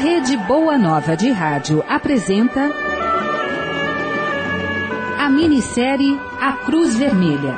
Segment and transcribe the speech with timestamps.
[0.00, 2.70] Rede Boa Nova de Rádio apresenta
[5.18, 7.54] a minissérie A Cruz Vermelha.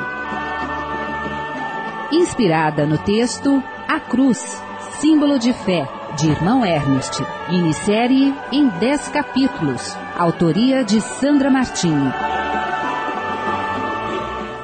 [2.11, 4.61] Inspirada no texto A Cruz,
[4.99, 7.25] símbolo de fé, de Irmão Ernest.
[7.49, 9.97] Minissérie em 10 capítulos.
[10.19, 12.13] Autoria de Sandra Martini.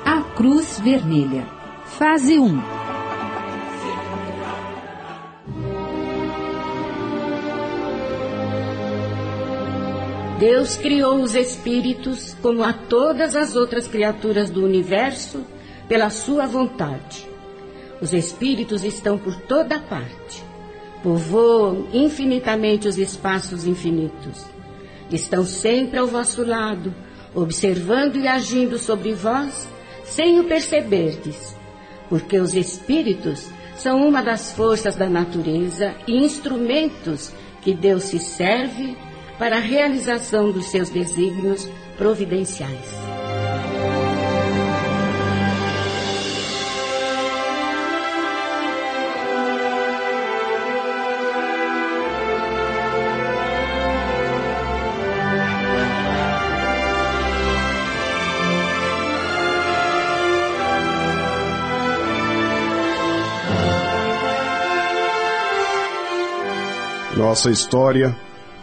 [0.05, 1.47] A Cruz Vermelha.
[1.85, 2.78] Fase 1.
[10.39, 15.45] Deus criou os espíritos, como a todas as outras criaturas do universo,
[15.89, 17.29] pela sua vontade.
[18.01, 20.45] Os espíritos estão por toda parte.
[21.03, 24.47] Povoam infinitamente os espaços infinitos.
[25.11, 26.95] Estão sempre ao vosso lado,
[27.35, 29.69] observando e agindo sobre vós,
[30.05, 31.57] sem o perceberdes.
[32.09, 38.97] Porque os espíritos são uma das forças da natureza e instrumentos que Deus se serve
[39.39, 42.99] para a realização dos seus desígnios providenciais.
[67.17, 68.17] Nossa história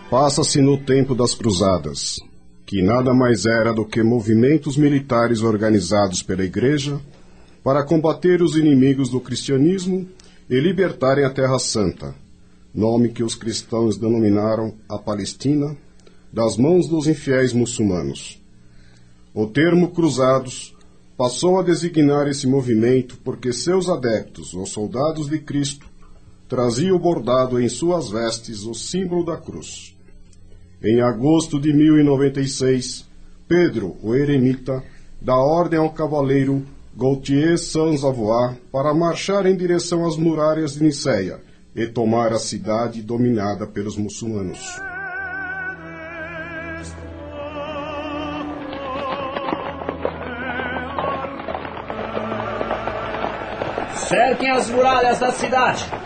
[0.10, 2.20] passa-se no tempo das Cruzadas,
[2.66, 7.00] que nada mais era do que movimentos militares organizados pela Igreja
[7.64, 10.08] para combater os inimigos do cristianismo
[10.48, 12.14] e libertarem a Terra Santa,
[12.74, 15.76] nome que os cristãos denominaram a Palestina,
[16.32, 18.40] das mãos dos infiéis muçulmanos.
[19.34, 20.76] O termo cruzados
[21.18, 25.88] passou a designar esse movimento porque seus adeptos, os soldados de Cristo,
[26.48, 29.95] traziam bordado em suas vestes o símbolo da cruz.
[30.84, 33.06] Em agosto de 1096,
[33.48, 34.84] Pedro, o eremita,
[35.22, 36.64] dá ordem ao cavaleiro
[36.96, 41.40] Gautier Sans-Avois para marchar em direção às muralhas de Niceia
[41.76, 44.60] e tomar a cidade dominada pelos muçulmanos.
[54.08, 56.05] Cerquem as muralhas da cidade.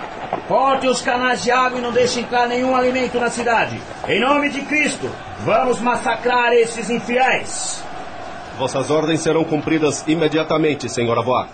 [0.49, 3.79] Cortem os canais de água e não deixem entrar nenhum alimento na cidade.
[4.07, 5.07] Em nome de Cristo,
[5.45, 7.83] vamos massacrar esses infiéis.
[8.57, 11.47] Vossas ordens serão cumpridas imediatamente, Senhor Avoá.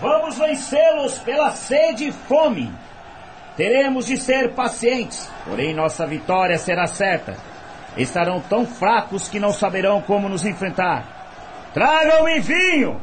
[0.00, 2.68] Vamos vencê-los pela sede e fome.
[3.56, 7.36] Teremos de ser pacientes, porém nossa vitória será certa.
[7.96, 11.70] Estarão tão fracos que não saberão como nos enfrentar.
[11.72, 13.00] Tragam-me vinho!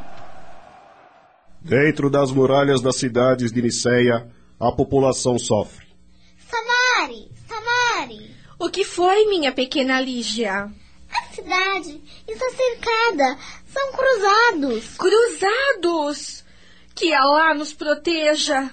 [1.61, 4.27] Dentro das muralhas das cidades de Niceia,
[4.59, 5.87] a população sofre.
[6.37, 7.31] Samari!
[7.47, 8.35] Samari!
[8.59, 10.69] O que foi, minha pequena Lígia?
[11.11, 13.39] A cidade está cercada.
[13.65, 14.97] São cruzados.
[14.97, 16.43] Cruzados!
[16.93, 18.69] Que Alá nos proteja.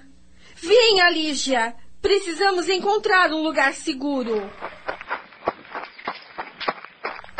[0.56, 1.76] Venha, Lígia.
[2.02, 4.50] Precisamos encontrar um lugar seguro.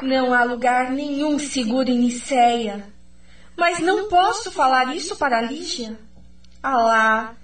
[0.03, 2.93] Não há lugar nenhum seguro em Niceia.
[3.56, 5.99] Mas não posso falar isso para Lígia.
[6.62, 7.35] Alá,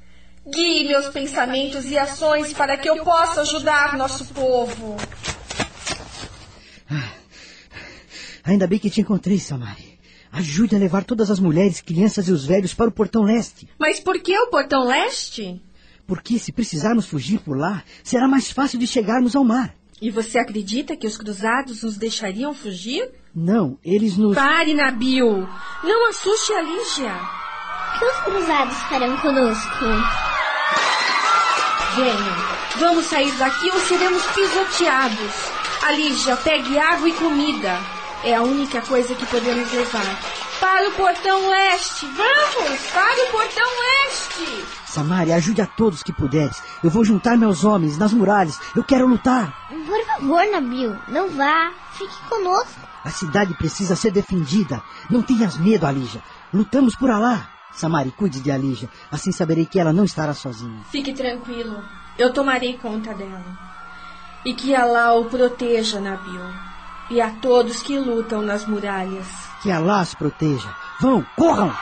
[0.45, 4.97] Guie meus pensamentos e ações para que eu possa ajudar nosso povo.
[6.91, 7.11] Ah,
[8.43, 9.99] ainda bem que te encontrei, Samari.
[10.33, 13.69] Ajude a levar todas as mulheres, crianças e os velhos para o portão leste.
[13.79, 15.63] Mas por que o portão leste?
[16.07, 19.75] Porque se precisarmos fugir por lá, será mais fácil de chegarmos ao mar.
[20.01, 23.09] E você acredita que os cruzados nos deixariam fugir?
[23.33, 24.35] Não, eles nos.
[24.35, 25.47] Pare, Nabil!
[25.85, 27.15] Não assuste a Lígia!
[27.15, 30.32] O que os cruzados farão conosco?
[31.95, 32.37] Venham,
[32.79, 35.53] vamos sair daqui ou seremos pisoteados.
[35.83, 37.79] Alígia, pegue água e comida.
[38.25, 40.19] É a única coisa que podemos levar.
[40.61, 42.07] Para o portão leste!
[42.07, 42.81] Vamos!
[42.95, 44.65] Para o portão leste!
[44.87, 46.63] Samari, ajude a todos que puderes.
[46.83, 48.59] Eu vou juntar meus homens nas muralhas.
[48.75, 49.53] Eu quero lutar.
[49.69, 51.73] Por favor, Nabil, não vá.
[51.93, 52.81] Fique conosco.
[53.05, 54.83] A cidade precisa ser defendida.
[55.11, 56.23] Não tenhas medo, Alija.
[56.55, 57.52] Lutamos por Alá.
[57.73, 58.89] Samari, cuide de Alija.
[59.11, 60.85] Assim saberei que ela não estará sozinha.
[60.91, 61.83] Fique tranquilo.
[62.19, 63.43] Eu tomarei conta dela.
[64.45, 66.43] E que Alá o proteja, Nabil.
[67.11, 69.27] E a todos que lutam nas muralhas.
[69.63, 70.69] Que Alá as proteja.
[71.01, 71.73] Vão, corram!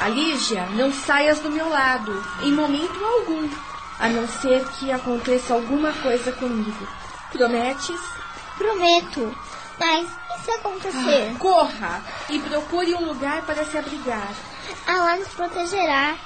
[0.00, 2.12] Alígia, não saias do meu lado,
[2.42, 3.48] em momento algum.
[4.00, 6.88] A não ser que aconteça alguma coisa comigo.
[7.30, 8.00] Prometes?
[8.58, 9.32] Prometo.
[9.78, 10.08] Mas
[10.42, 11.30] se acontecer?
[11.30, 14.34] Ah, corra e procure um lugar para se abrigar.
[14.86, 16.18] Allah nos protegerá.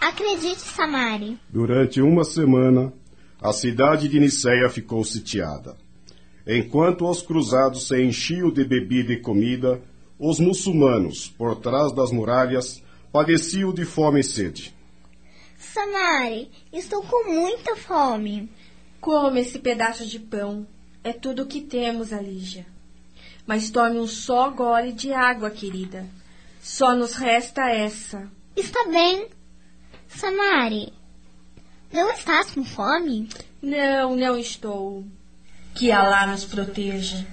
[0.00, 1.38] Acredite, Samari.
[1.48, 2.92] Durante uma semana,
[3.40, 5.76] a cidade de Niceia ficou sitiada.
[6.46, 9.82] Enquanto os cruzados se enchiam de bebida e comida,
[10.18, 12.82] os muçulmanos, por trás das muralhas,
[13.12, 14.74] padeciam de fome e sede.
[15.58, 18.50] Samari, estou com muita fome.
[19.00, 20.66] Come esse pedaço de pão.
[21.04, 22.66] É tudo o que temos, Alígia.
[23.48, 26.04] Mas tome um só gole de água, querida.
[26.60, 28.30] Só nos resta essa.
[28.54, 29.26] Está bem.
[30.06, 30.92] Samari,
[31.90, 33.26] não estás com fome?
[33.62, 35.02] Não, não estou.
[35.74, 37.26] Que Alá nos proteja.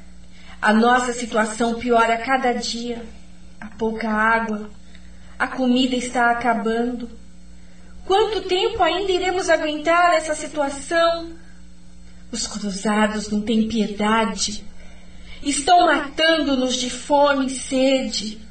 [0.61, 3.05] A nossa situação piora a cada dia.
[3.59, 4.69] Há pouca água.
[5.37, 7.09] A comida está acabando.
[8.05, 11.33] Quanto tempo ainda iremos aguentar essa situação?
[12.31, 14.63] Os cruzados não têm piedade.
[15.45, 18.41] Estão matando-nos de fome e sede.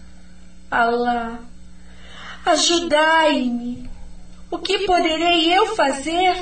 [0.71, 1.41] Alá,
[2.47, 3.91] ajudai-me.
[4.49, 6.37] O que poderei eu fazer?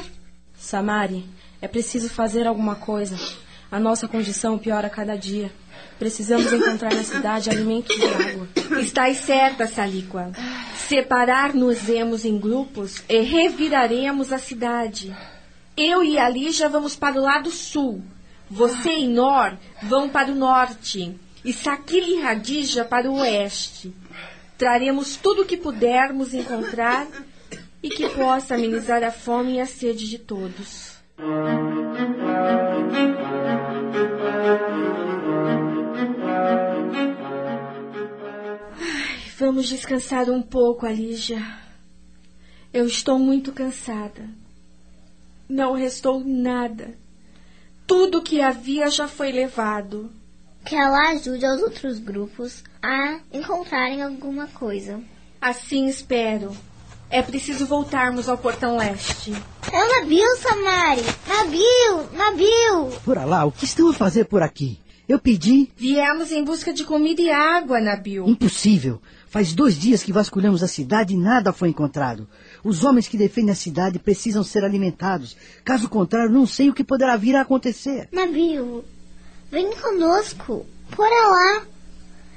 [0.55, 1.25] Samari,
[1.63, 3.17] é preciso fazer alguma coisa.
[3.71, 5.51] A nossa condição piora a cada dia.
[5.99, 8.49] Precisamos encontrar na cidade alimentos e água.
[8.79, 10.33] Estás certa, Salíqua.
[10.77, 15.17] Separar-nos-emos em grupos e reviraremos a cidade.
[15.75, 18.03] Eu e Ali já vamos para o lado sul.
[18.53, 21.19] Você e Nor vão para o norte.
[21.43, 23.95] E Sakil e Radija para o oeste.
[24.59, 27.09] Traremos tudo o que pudermos encontrar
[27.83, 30.99] e que possa amenizar a fome e a sede de todos.
[38.79, 41.43] Ai, vamos descansar um pouco, Alígia.
[42.71, 44.29] Eu estou muito cansada.
[45.49, 47.02] Não restou nada.
[47.93, 50.11] Tudo que havia já foi levado.
[50.65, 54.99] Que ela ajude os outros grupos a encontrarem alguma coisa.
[55.39, 56.57] Assim espero.
[57.11, 59.35] É preciso voltarmos ao portão leste.
[59.71, 61.03] É o navio, Samari!
[61.29, 62.17] Navio!
[62.17, 62.99] Navio!
[63.05, 64.81] Por lá, o que estão a fazer por aqui?
[65.07, 65.71] Eu pedi.
[65.77, 68.27] Viemos em busca de comida e água, Nabil.
[68.27, 69.03] Impossível.
[69.33, 72.29] Faz dois dias que vasculhamos a cidade e nada foi encontrado.
[72.63, 75.35] Os homens que defendem a cidade precisam ser alimentados.
[75.65, 78.11] Caso contrário, não sei o que poderá vir a acontecer.
[78.13, 78.85] Navio,
[79.51, 80.67] vem conosco.
[80.95, 81.63] Por lá.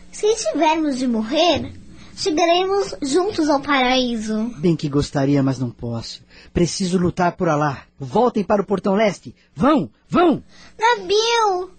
[0.10, 1.74] Se tivermos de morrer,
[2.16, 4.54] chegaremos juntos ao paraíso.
[4.60, 6.24] Bem que gostaria, mas não posso.
[6.54, 7.84] Preciso lutar por lá.
[8.00, 9.36] Voltem para o portão leste.
[9.54, 10.42] Vão, vão!
[10.80, 11.72] Nabil!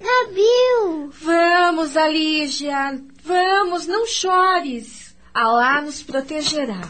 [0.00, 1.08] Nabil!
[1.22, 3.00] Vamos, Alígia.
[3.26, 5.16] Vamos, não chores.
[5.34, 6.80] Alá nos protegerá.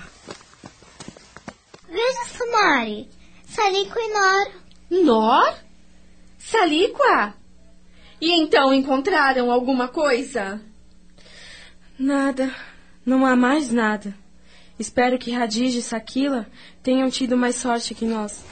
[1.89, 3.09] Veja, Samari.
[3.49, 5.03] Salico e Nor.
[5.03, 5.59] Nor?
[6.39, 7.35] Salíqua?
[8.21, 10.61] E então encontraram alguma coisa?
[11.99, 12.55] Nada.
[13.05, 14.15] Não há mais nada.
[14.79, 16.47] Espero que Radij e Sakila
[16.83, 18.45] tenham tido mais sorte que nós.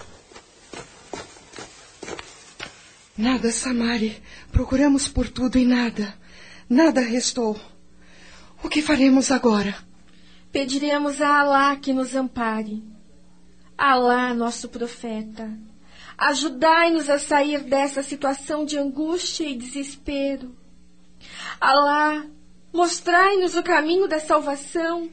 [3.15, 4.23] Nada, Samari.
[4.51, 6.15] Procuramos por tudo e nada.
[6.67, 7.61] Nada restou.
[8.65, 9.77] O que faremos agora?
[10.51, 12.83] Pediremos a Alá que nos ampare.
[13.77, 15.53] Alá, nosso profeta,
[16.17, 20.57] ajudai-nos a sair dessa situação de angústia e desespero.
[21.61, 22.25] Alá,
[22.73, 25.11] mostrai-nos o caminho da salvação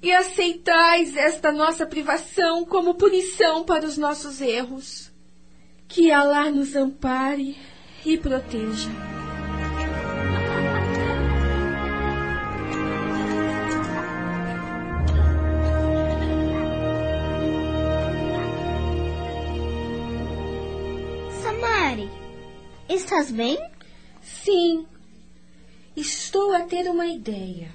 [0.00, 5.10] e aceitais esta nossa privação como punição para os nossos erros.
[5.88, 7.58] Que Alá nos ampare
[8.04, 9.25] e proteja.
[21.86, 22.10] Samari,
[22.88, 23.56] estás bem?
[24.20, 24.84] Sim,
[25.96, 27.70] estou a ter uma ideia,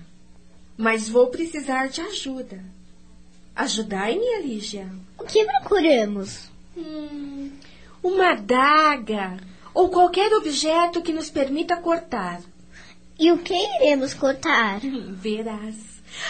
[0.78, 2.62] mas vou precisar de ajuda.
[3.56, 4.92] Ajudai-me, Alígia.
[5.18, 6.50] O que procuramos?
[6.76, 7.52] Hum,
[8.04, 9.38] uma adaga
[9.74, 12.42] ou qualquer objeto que nos permita cortar.
[13.18, 14.82] E o que iremos cortar?
[15.16, 15.78] Verás.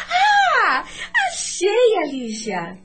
[0.07, 0.85] Ah!
[1.29, 2.77] Achei, Alígia!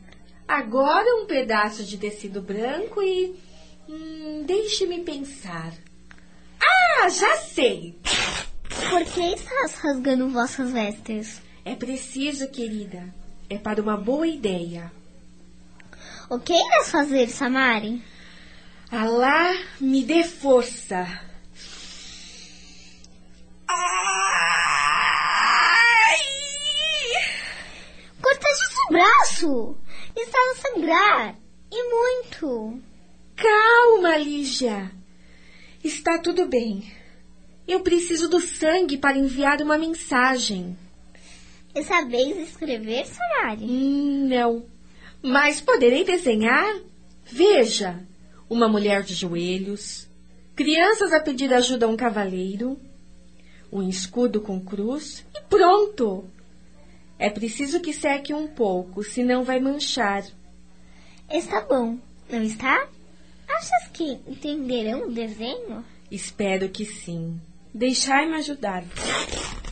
[0.48, 3.44] Agora um pedaço de tecido branco e.
[3.88, 5.72] Hum, Deixe-me pensar.
[6.60, 7.98] Ah, já sei!
[8.90, 11.40] Por que estás rasgando vossas vestes?
[11.64, 13.12] É preciso, querida.
[13.48, 14.90] É para uma boa ideia.
[16.28, 18.02] O que irás fazer, Samari?
[18.90, 21.06] Alá me dê força.
[26.06, 26.16] Ai!
[28.20, 29.76] Cortaste o braço!
[30.16, 31.34] Estava a sangrar.
[31.70, 32.82] E muito.
[33.36, 34.90] Calma, Lígia.
[35.84, 36.90] Está tudo bem.
[37.68, 40.76] Eu preciso do sangue para enviar uma mensagem.
[41.74, 43.64] E sabeis escrever, Samari?
[43.64, 44.64] Hum, não.
[45.22, 46.80] Mas poderei desenhar?
[47.24, 48.00] Veja,
[48.48, 50.08] uma mulher de joelhos,
[50.54, 52.80] crianças a pedir ajuda a um cavaleiro,
[53.70, 56.24] um escudo com cruz e pronto!
[57.18, 60.24] É preciso que seque um pouco, senão vai manchar.
[61.28, 61.98] Está bom,
[62.30, 62.88] não está?
[63.56, 65.82] Achas que entenderão o desenho?
[66.10, 67.40] Espero que sim.
[67.72, 68.84] Deixai-me ajudar.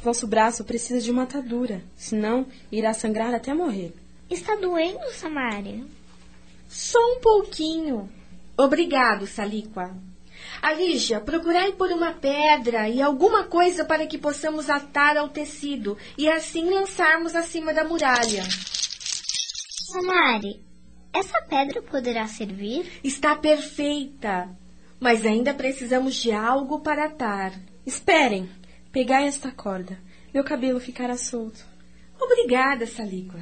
[0.03, 3.93] Vosso braço precisa de uma atadura, senão irá sangrar até morrer.
[4.31, 5.85] Está doendo, Samária?
[6.69, 8.09] Só um pouquinho.
[8.57, 9.95] Obrigado, Salíqua.
[10.63, 16.27] Alígia, procurai por uma pedra e alguma coisa para que possamos atar ao tecido e
[16.29, 18.45] assim lançarmos acima da muralha.
[19.93, 20.61] Samari,
[21.15, 22.91] essa pedra poderá servir?
[23.03, 24.49] Está perfeita,
[24.99, 27.53] mas ainda precisamos de algo para atar.
[27.87, 28.49] Esperem,
[28.91, 29.99] pegai esta corda.
[30.33, 31.65] Meu cabelo ficará solto.
[32.21, 33.41] Obrigada, Salíqua.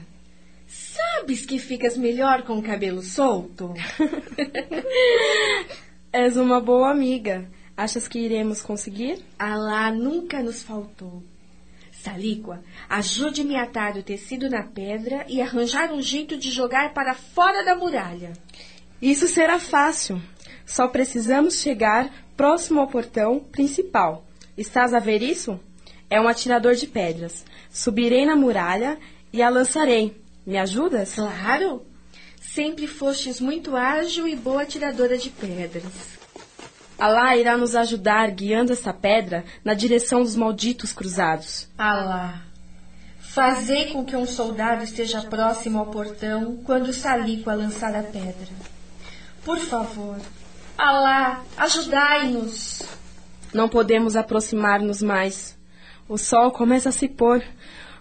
[0.67, 3.73] Sabes que ficas melhor com o cabelo solto?
[6.13, 7.49] És uma boa amiga.
[7.77, 9.25] Achas que iremos conseguir?
[9.39, 11.23] Alá nunca nos faltou.
[12.03, 17.15] Salíqua, ajude-me a atar o tecido na pedra e arranjar um jeito de jogar para
[17.15, 18.33] fora da muralha.
[19.01, 20.21] Isso será fácil.
[20.67, 24.27] Só precisamos chegar próximo ao portão principal.
[24.59, 25.61] Estás a ver isso?
[26.11, 27.45] É um atirador de pedras.
[27.71, 28.99] Subirei na muralha
[29.33, 30.21] e a lançarei.
[30.45, 31.15] Me ajudas?
[31.15, 31.87] Claro!
[32.41, 36.22] Sempre fostes muito ágil e boa atiradora de pedras.
[36.99, 41.69] Alá irá nos ajudar guiando essa pedra na direção dos malditos cruzados.
[41.77, 42.43] Alá,
[43.19, 48.49] fazei com que um soldado esteja próximo ao portão quando Salíqua lançar a pedra.
[49.45, 50.19] Por favor,
[50.77, 52.83] Alá, ajudai-nos.
[53.53, 55.59] Não podemos aproximar-nos mais.
[56.09, 57.43] O sol começa a se pôr.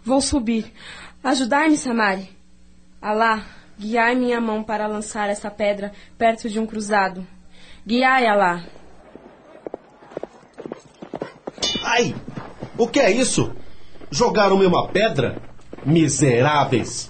[0.03, 0.71] Vou subir.
[1.24, 2.29] Ajudai-me, Samari.
[3.01, 3.45] Alá,
[3.77, 7.27] guiai minha mão para lançar essa pedra perto de um cruzado.
[7.86, 8.63] Guiai, Alá.
[11.91, 12.15] Ai!
[12.77, 13.53] O que é isso?
[14.10, 15.41] Jogaram-me uma pedra?
[15.86, 17.10] Miseráveis!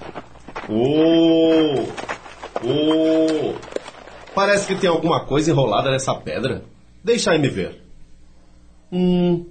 [0.67, 1.85] Oh!
[2.63, 3.53] Oh!
[4.33, 6.63] Parece que tem alguma coisa enrolada nessa pedra.
[7.03, 7.79] Deixa me ver.
[8.91, 9.45] Hum.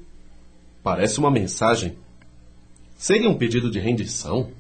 [0.83, 1.97] Parece uma mensagem.
[2.97, 4.51] Seria um pedido de rendição?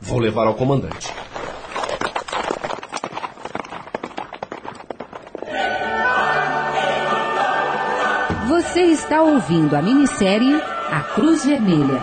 [0.00, 1.12] Vou levar ao comandante.
[8.60, 10.54] Você está ouvindo a minissérie
[10.92, 11.98] A Cruz Vermelha.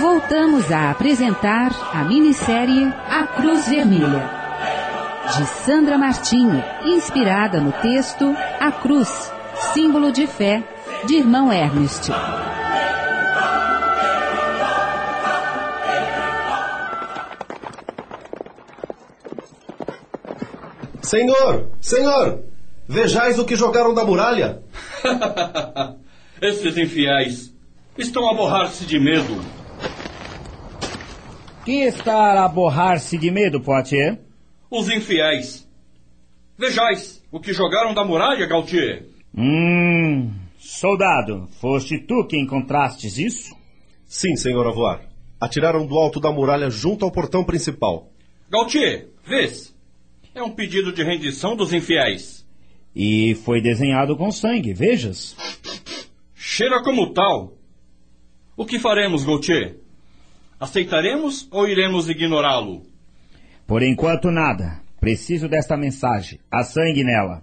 [0.00, 4.30] Voltamos a apresentar a minissérie A Cruz Vermelha,
[5.36, 9.30] de Sandra Martinho, inspirada no texto A Cruz,
[9.74, 10.64] símbolo de fé,
[11.04, 12.10] de irmão Ernest.
[21.10, 21.68] Senhor!
[21.80, 22.44] Senhor!
[22.86, 24.62] Vejais o que jogaram da muralha!
[26.40, 27.52] Esses infiéis
[27.98, 29.44] estão a borrar-se de medo.
[31.64, 34.20] Quem está a borrar-se de medo, Poitier?
[34.70, 35.68] Os infiéis.
[36.56, 39.04] Vejais o que jogaram da muralha, Gautier.
[39.36, 43.56] Hum, soldado, foste tu que encontrastes isso?
[44.06, 45.00] Sim, senhor Avoar.
[45.40, 48.12] Atiraram do alto da muralha junto ao portão principal.
[48.48, 49.69] Gautier, vês?
[50.34, 52.46] É um pedido de rendição dos infiéis.
[52.94, 55.36] E foi desenhado com sangue, vejas?
[56.34, 57.56] Cheira como tal.
[58.56, 59.76] O que faremos, Gautier?
[60.58, 62.82] Aceitaremos ou iremos ignorá-lo?
[63.66, 64.80] Por enquanto, nada.
[65.00, 66.38] Preciso desta mensagem.
[66.50, 67.42] Há sangue nela.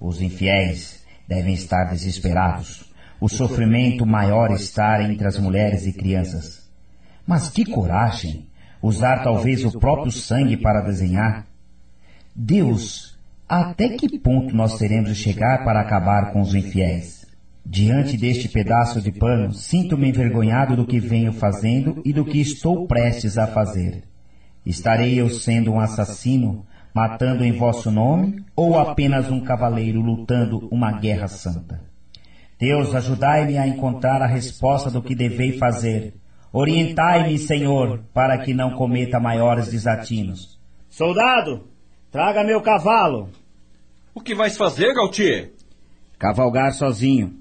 [0.00, 2.84] Os infiéis devem estar desesperados.
[3.20, 6.70] O sofrimento maior está entre as mulheres e crianças.
[7.26, 8.46] Mas que coragem!
[8.80, 11.47] Usar talvez o próprio sangue para desenhar.
[12.40, 13.18] Deus,
[13.48, 17.26] até que ponto nós teremos de chegar para acabar com os infiéis?
[17.66, 22.86] Diante deste pedaço de pano, sinto-me envergonhado do que venho fazendo e do que estou
[22.86, 24.04] prestes a fazer.
[24.64, 26.64] Estarei eu sendo um assassino,
[26.94, 31.82] matando em vosso nome, ou apenas um cavaleiro lutando uma guerra santa?
[32.56, 36.14] Deus, ajudai-me a encontrar a resposta do que devei fazer.
[36.52, 40.56] Orientai-me, Senhor, para que não cometa maiores desatinos.
[40.88, 41.66] Soldado,
[42.10, 43.28] traga meu cavalo.
[44.14, 45.52] O que vais fazer, Gautier?
[46.18, 47.34] Cavalgar sozinho.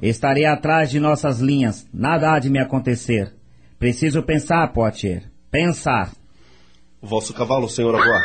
[0.00, 1.86] Estarei atrás de nossas linhas.
[1.92, 3.34] Nada há de me acontecer.
[3.78, 5.24] Preciso pensar, Poitier.
[5.50, 6.12] Pensar.
[7.00, 8.22] Vosso cavalo, senhor Avoar.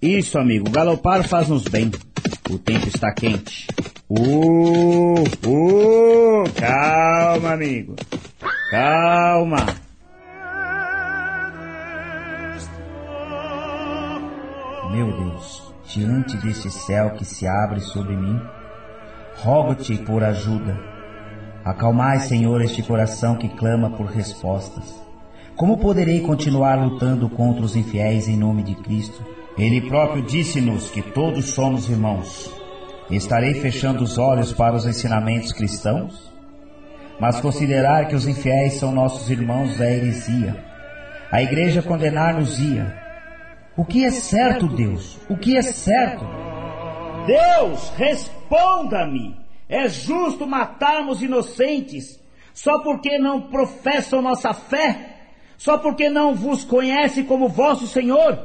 [0.00, 0.70] Isso, amigo.
[0.70, 1.90] Galopar faz-nos bem.
[2.48, 3.66] O tempo está quente.
[4.08, 5.22] Uh!
[5.22, 7.96] uh, calma, amigo.
[8.70, 9.83] Calma.
[14.94, 18.40] Meu Deus, diante deste céu que se abre sobre mim,
[19.38, 20.78] rogo-te por ajuda.
[21.64, 24.84] Acalmai, Senhor, este coração que clama por respostas.
[25.56, 29.20] Como poderei continuar lutando contra os infiéis em nome de Cristo?
[29.58, 32.48] Ele próprio disse-nos que todos somos irmãos.
[33.10, 36.32] Estarei fechando os olhos para os ensinamentos cristãos?
[37.18, 40.54] Mas considerar que os infiéis são nossos irmãos da heresia.
[41.32, 43.03] A igreja condenar-nos-ia.
[43.76, 45.18] O que é certo, Deus?
[45.28, 46.24] O que é certo?
[47.26, 49.36] Deus, responda-me!
[49.68, 52.20] É justo matarmos inocentes
[52.52, 55.32] só porque não professam nossa fé?
[55.58, 58.38] Só porque não vos conhecem como vosso Senhor?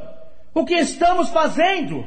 [0.54, 2.04] O que estamos fazendo?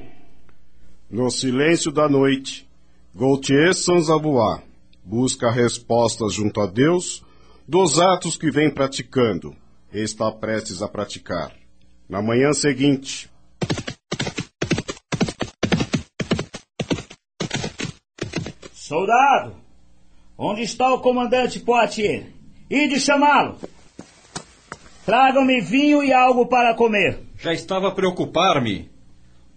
[1.09, 2.69] No silêncio da noite,
[3.15, 4.63] Gautier Sanzabuá
[5.05, 7.23] busca respostas junto a Deus
[7.69, 9.55] dos atos que vem praticando
[9.93, 11.62] e está prestes a praticar.
[12.13, 13.27] Na manhã seguinte,
[18.75, 19.57] Soldado,
[20.37, 22.27] onde está o comandante Poitier?
[22.69, 23.57] Ide chamá-lo.
[25.07, 27.19] Tragam-me vinho e algo para comer.
[27.39, 28.91] Já estava a preocupar-me.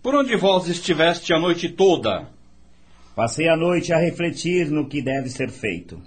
[0.01, 2.29] Por onde vós estiveste a noite toda?
[3.13, 6.01] Passei a noite a refletir no que deve ser feito.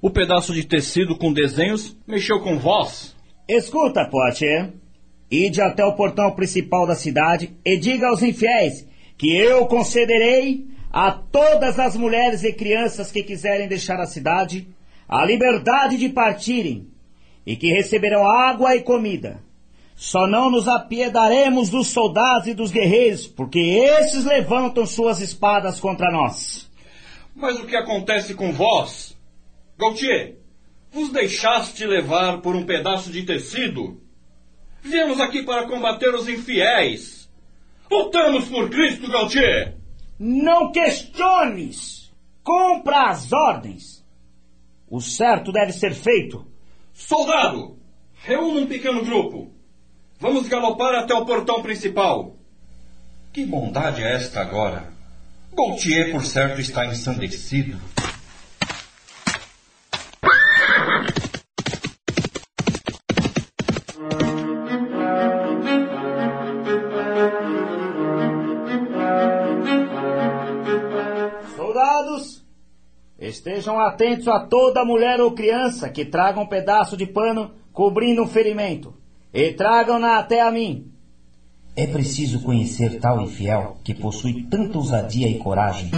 [0.00, 3.16] O pedaço de tecido com desenhos mexeu com vós?
[3.48, 4.72] Escuta, Poitier.
[5.30, 11.12] Ide até o portão principal da cidade e diga aos infiéis que eu concederei a
[11.12, 14.66] todas as mulheres e crianças que quiserem deixar a cidade
[15.08, 16.88] a liberdade de partirem
[17.44, 19.42] e que receberão água e comida.
[19.96, 26.10] Só não nos apiedaremos dos soldados e dos guerreiros, porque esses levantam suas espadas contra
[26.10, 26.70] nós.
[27.34, 29.16] Mas o que acontece com vós?
[29.78, 30.36] Gautier,
[30.90, 34.00] vos deixaste levar por um pedaço de tecido?
[34.82, 37.28] Viemos aqui para combater os infiéis.
[37.90, 39.76] Lutamos por Cristo, Gautier!
[40.18, 42.10] Não questiones!
[42.42, 44.04] Compra as ordens!
[44.88, 46.46] O certo deve ser feito.
[46.92, 47.78] Soldado!
[48.22, 49.50] Reúna um pequeno grupo.
[50.18, 52.36] Vamos galopar até o portão principal.
[53.32, 54.92] Que bondade é esta agora?
[55.52, 57.78] Gautier, por certo, está ensandecido.
[73.30, 78.28] Estejam atentos a toda mulher ou criança que traga um pedaço de pano cobrindo um
[78.28, 78.94] ferimento
[79.32, 80.92] e tragam-na até a mim.
[81.76, 85.90] É preciso conhecer tal infiel que possui tanta ousadia e coragem.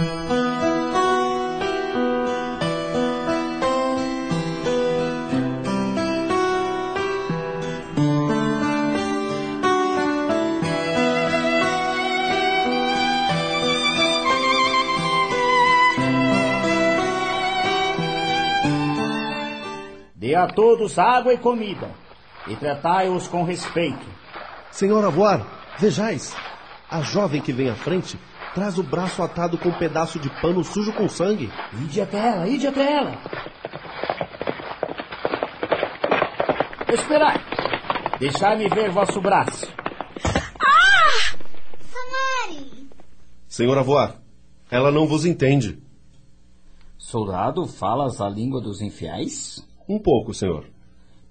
[20.33, 21.91] Dê a todos água e comida
[22.47, 24.03] e tratai-os com respeito.
[24.71, 25.45] Senhora Voar,
[25.77, 26.35] vejais.
[26.89, 28.19] A jovem que vem à frente
[28.55, 31.53] traz o braço atado com um pedaço de pano sujo com sangue.
[31.83, 33.11] Ide até ela, ide até ela.
[36.91, 37.37] Esperai.
[38.17, 39.71] Deixai-me ver vosso braço.
[40.59, 41.37] Ah!
[41.79, 42.89] Samari!
[43.47, 44.15] Senhora Voar,
[44.71, 45.77] ela não vos entende.
[46.97, 49.71] Soldado, falas a língua dos infiéis?
[49.87, 50.65] Um pouco, senhor.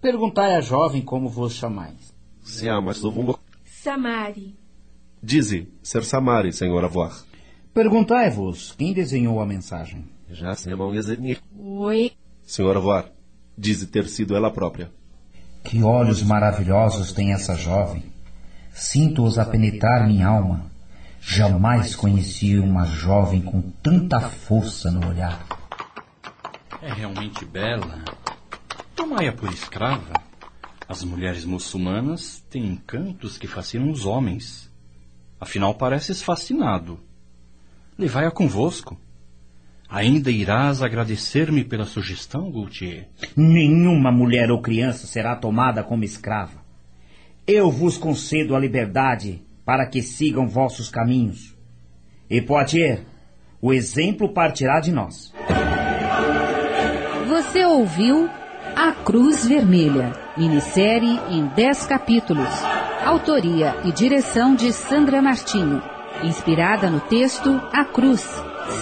[0.00, 2.12] Perguntai à jovem como vos chamais.
[2.42, 3.38] Se amas do mundo.
[3.64, 4.56] Samari.
[5.22, 7.24] Dize, ser Samari, senhora Voar.
[7.72, 10.04] Perguntai-vos quem desenhou a mensagem.
[10.28, 11.38] Já se desenhei.
[11.56, 12.12] Oi.
[12.42, 13.10] Senhora Voar,
[13.56, 14.90] dize ter sido ela própria.
[15.64, 18.02] Que olhos maravilhosos tem essa jovem.
[18.74, 20.66] Sinto-os a penetrar minha alma.
[21.20, 25.46] Jamais conheci uma jovem com tanta força no olhar.
[26.82, 28.02] É realmente bela.
[29.02, 30.12] Tomai-a por escrava.
[30.88, 34.70] As mulheres muçulmanas têm encantos que fascinam os homens.
[35.40, 37.00] Afinal, pareces fascinado.
[37.98, 38.96] Levai-a convosco.
[39.88, 43.08] Ainda irás agradecer-me pela sugestão, Gautier?
[43.36, 46.62] Nenhuma mulher ou criança será tomada como escrava.
[47.44, 51.56] Eu vos concedo a liberdade para que sigam vossos caminhos.
[52.30, 53.04] E Poitier,
[53.60, 55.34] o exemplo partirá de nós.
[57.26, 58.30] Você ouviu
[58.74, 62.48] A Cruz Vermelha, minissérie em 10 capítulos.
[63.04, 65.82] Autoria e direção de Sandra Martinho.
[66.22, 68.26] Inspirada no texto A Cruz,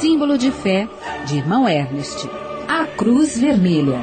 [0.01, 0.89] símbolo de fé
[1.27, 2.29] de irmão Ernest.
[2.69, 4.01] A Cruz Vermelha.